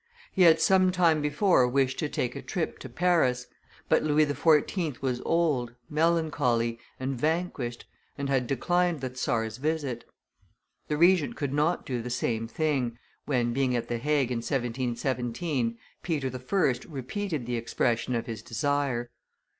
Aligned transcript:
He 0.31 0.41
had 0.41 0.59
some 0.59 0.91
time 0.91 1.21
before 1.21 1.67
wished 1.67 1.99
to 1.99 2.09
take 2.09 2.35
a 2.35 2.41
trip 2.41 2.79
to 2.79 2.89
Paris, 2.89 3.45
but 3.87 4.01
Louis 4.01 4.25
XIV. 4.25 4.99
was 5.03 5.21
old, 5.23 5.75
melancholy, 5.91 6.79
and 6.99 7.15
vanquished, 7.15 7.85
and 8.17 8.27
had 8.27 8.47
declined 8.47 9.01
the 9.01 9.13
czar's 9.15 9.57
visit. 9.57 10.03
The 10.87 10.97
Regent 10.97 11.35
could 11.35 11.53
not 11.53 11.85
do 11.85 12.01
the 12.01 12.09
same 12.09 12.47
thing, 12.47 12.97
when, 13.27 13.53
being 13.53 13.75
at 13.75 13.89
the 13.89 13.99
Hague 13.99 14.31
in 14.31 14.37
1717, 14.39 15.77
Peter 16.01 16.31
I. 16.33 16.75
repeated 16.89 17.45
the 17.45 17.57
expression 17.57 18.15
of 18.15 18.25
his 18.25 18.41
desire. 18.41 19.11